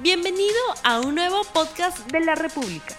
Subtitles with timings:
[0.00, 0.54] Bienvenido
[0.84, 2.94] a un nuevo podcast de la República.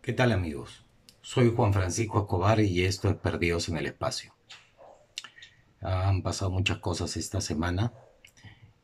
[0.00, 0.84] ¿Qué tal amigos?
[1.22, 4.32] Soy Juan Francisco Escobar y esto es Perdidos en el Espacio.
[5.80, 7.92] Han pasado muchas cosas esta semana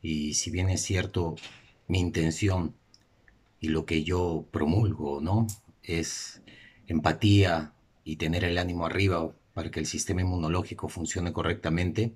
[0.01, 1.35] y si bien es cierto
[1.87, 2.75] mi intención
[3.61, 5.47] y lo que yo promulgo, ¿no?
[5.83, 6.41] Es
[6.85, 7.71] empatía
[8.03, 12.13] y tener el ánimo arriba para que el sistema inmunológico funcione correctamente,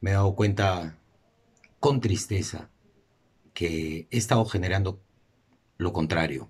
[0.00, 0.97] me he dado cuenta
[1.80, 2.70] con tristeza
[3.54, 5.00] que he estado generando
[5.76, 6.48] lo contrario.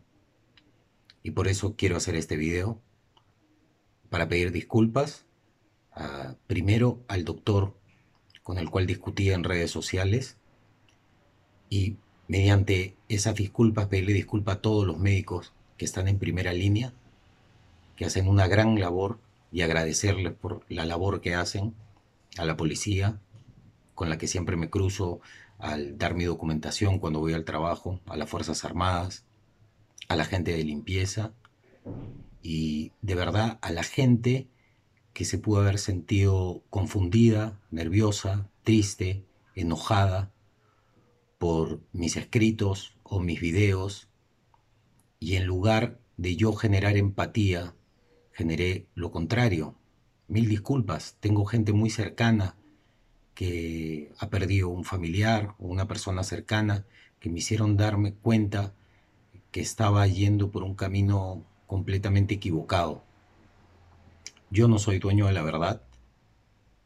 [1.23, 2.80] Y por eso quiero hacer este video
[4.09, 5.27] para pedir disculpas
[6.47, 7.77] primero al doctor
[8.43, 10.37] con el cual discutía en redes sociales
[11.69, 11.97] y
[12.29, 16.92] mediante esas disculpas pedirle disculpas a todos los médicos que están en primera línea,
[17.97, 19.19] que hacen una gran labor
[19.51, 21.75] y agradecerles por la labor que hacen
[22.37, 23.20] a la policía,
[23.98, 25.19] con la que siempre me cruzo
[25.59, 29.27] al dar mi documentación cuando voy al trabajo, a las Fuerzas Armadas,
[30.06, 31.33] a la gente de limpieza
[32.41, 34.47] y de verdad a la gente
[35.12, 39.25] que se pudo haber sentido confundida, nerviosa, triste,
[39.56, 40.33] enojada
[41.36, 44.08] por mis escritos o mis videos
[45.19, 47.75] y en lugar de yo generar empatía,
[48.30, 49.75] generé lo contrario.
[50.28, 52.55] Mil disculpas, tengo gente muy cercana
[53.39, 56.86] que ha perdido un familiar o una persona cercana
[57.20, 58.75] que me hicieron darme cuenta
[59.53, 63.05] que estaba yendo por un camino completamente equivocado.
[64.50, 65.83] Yo no soy dueño de la verdad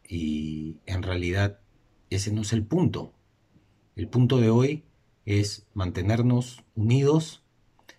[0.06, 1.59] y en realidad
[2.11, 3.14] ese no es el punto.
[3.97, 4.84] El punto de hoy
[5.25, 7.42] es mantenernos unidos,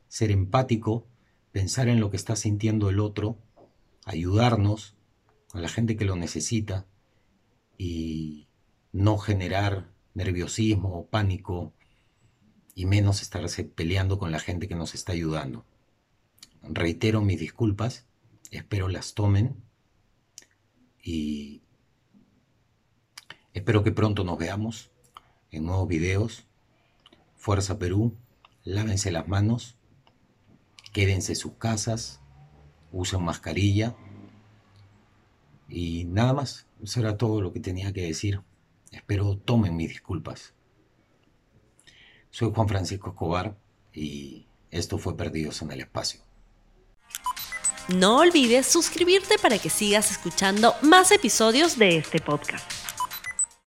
[0.07, 1.07] ser empático,
[1.51, 3.39] pensar en lo que está sintiendo el otro,
[4.05, 4.95] ayudarnos
[5.53, 6.85] a la gente que lo necesita
[7.77, 8.22] y
[9.03, 11.73] no generar nerviosismo o pánico
[12.73, 15.65] y menos estarse peleando con la gente que nos está ayudando.
[16.61, 18.07] Reitero mis disculpas,
[18.49, 19.61] espero las tomen
[21.03, 21.63] y
[23.53, 24.89] espero que pronto nos veamos
[25.51, 26.45] en nuevos videos.
[27.35, 28.15] Fuerza Perú,
[28.63, 29.75] lávense las manos,
[30.93, 32.21] quédense en sus casas,
[32.93, 33.97] usen mascarilla
[35.67, 36.67] y nada más.
[36.81, 38.41] Eso era todo lo que tenía que decir.
[38.93, 40.53] Espero tomen mis disculpas.
[42.29, 43.57] Soy Juan Francisco Escobar
[43.91, 46.21] y esto fue Perdidos en el Espacio.
[47.89, 52.71] No olvides suscribirte para que sigas escuchando más episodios de este podcast.